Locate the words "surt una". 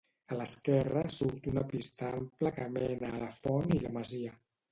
1.17-1.65